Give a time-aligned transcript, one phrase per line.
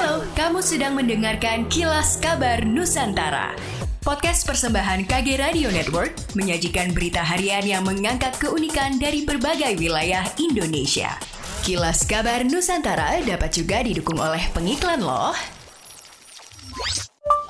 [0.00, 3.52] Halo, kamu sedang mendengarkan Kilas Kabar Nusantara.
[4.00, 11.20] Podcast persembahan KG Radio Network menyajikan berita harian yang mengangkat keunikan dari berbagai wilayah Indonesia.
[11.68, 15.36] Kilas Kabar Nusantara dapat juga didukung oleh pengiklan loh.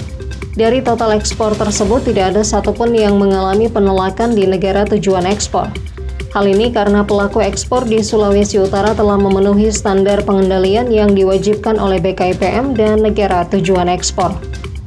[0.54, 5.74] Dari total ekspor tersebut tidak ada satupun yang mengalami penolakan di negara tujuan ekspor.
[6.38, 11.98] Hal ini karena pelaku ekspor di Sulawesi Utara telah memenuhi standar pengendalian yang diwajibkan oleh
[11.98, 14.38] BKIPM dan negara tujuan ekspor.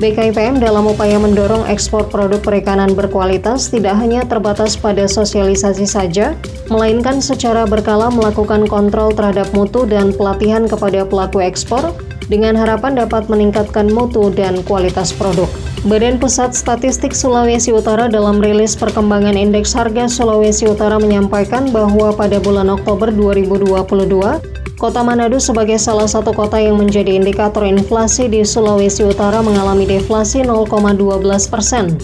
[0.01, 6.33] BKIPM dalam upaya mendorong ekspor produk perikanan berkualitas tidak hanya terbatas pada sosialisasi saja,
[6.73, 11.93] melainkan secara berkala melakukan kontrol terhadap mutu dan pelatihan kepada pelaku ekspor
[12.33, 15.53] dengan harapan dapat meningkatkan mutu dan kualitas produk.
[15.84, 22.41] Badan Pusat Statistik Sulawesi Utara dalam rilis perkembangan indeks harga Sulawesi Utara menyampaikan bahwa pada
[22.41, 29.05] bulan Oktober 2022, Kota Manado sebagai salah satu kota yang menjadi indikator inflasi di Sulawesi
[29.05, 31.20] Utara mengalami deflasi 0,12
[31.53, 32.00] persen.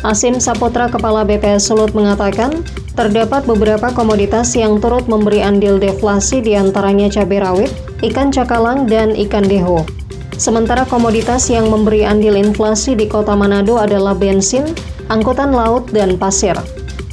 [0.00, 2.64] Asim Saputra, Kepala BPS Sulut mengatakan,
[2.96, 7.68] terdapat beberapa komoditas yang turut memberi andil deflasi di antaranya cabai rawit,
[8.00, 9.84] ikan cakalang, dan ikan deho.
[10.40, 14.64] Sementara komoditas yang memberi andil inflasi di kota Manado adalah bensin,
[15.12, 16.56] angkutan laut, dan pasir.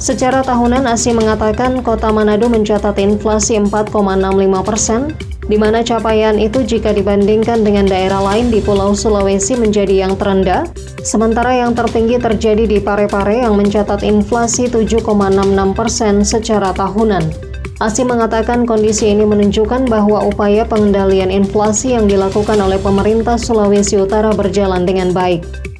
[0.02, 5.14] Secara tahunan, ASI mengatakan kota Manado mencatat inflasi 4,65 persen,
[5.46, 10.66] di mana capaian itu jika dibandingkan dengan daerah lain di Pulau Sulawesi menjadi yang terendah,
[11.06, 15.06] sementara yang tertinggi terjadi di Parepare yang mencatat inflasi 7,66
[15.70, 17.22] persen secara tahunan.
[17.78, 24.34] ASI mengatakan kondisi ini menunjukkan bahwa upaya pengendalian inflasi yang dilakukan oleh pemerintah Sulawesi Utara
[24.34, 25.71] berjalan dengan baik.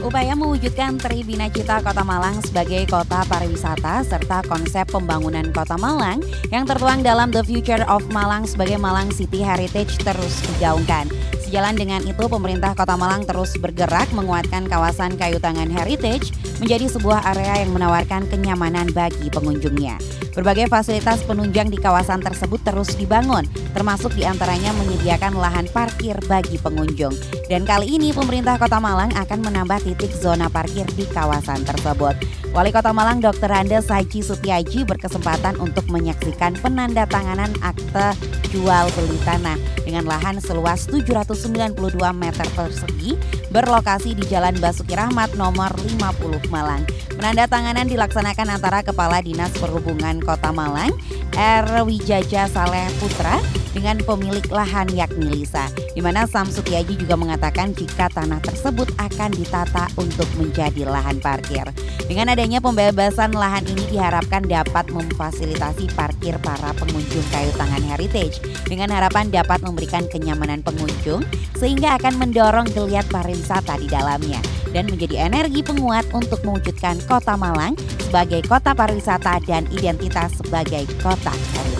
[0.00, 6.64] Upaya mewujudkan Tribina Cita Kota Malang sebagai kota pariwisata serta konsep pembangunan Kota Malang yang
[6.64, 11.04] tertuang dalam The Future of Malang sebagai Malang City Heritage terus digaungkan.
[11.50, 16.30] Sejalan dengan itu, pemerintah Kota Malang terus bergerak menguatkan kawasan kayu tangan heritage
[16.62, 19.98] menjadi sebuah area yang menawarkan kenyamanan bagi pengunjungnya.
[20.30, 26.54] Berbagai fasilitas penunjang di kawasan tersebut terus dibangun, termasuk di antaranya menyediakan lahan parkir bagi
[26.54, 27.18] pengunjung.
[27.50, 32.14] Dan kali ini pemerintah Kota Malang akan menambah titik zona parkir di kawasan tersebut.
[32.50, 33.46] Wali Kota Malang Dr.
[33.46, 38.10] Andes Haji Sutiaji berkesempatan untuk menyaksikan penandatanganan akte
[38.50, 39.54] jual beli tanah
[39.86, 41.78] dengan lahan seluas 792
[42.10, 43.14] meter persegi
[43.54, 46.82] berlokasi di Jalan Basuki Rahmat nomor 50 Malang.
[47.14, 50.90] Penandatanganan dilaksanakan antara Kepala Dinas Perhubungan Kota Malang,
[51.38, 51.86] R.
[51.86, 53.38] Wijaja Saleh Putra,
[53.70, 59.30] dengan pemilik lahan yakni Lisa, di mana Sam Sutiaji juga mengatakan jika tanah tersebut akan
[59.34, 61.66] ditata untuk menjadi lahan parkir.
[62.10, 68.90] Dengan adanya pembebasan lahan ini diharapkan dapat memfasilitasi parkir para pengunjung kayu tangan heritage dengan
[68.90, 71.22] harapan dapat memberikan kenyamanan pengunjung
[71.54, 74.42] sehingga akan mendorong geliat pariwisata di dalamnya
[74.74, 77.74] dan menjadi energi penguat untuk mewujudkan Kota Malang
[78.10, 81.79] sebagai kota pariwisata dan identitas sebagai kota heritage.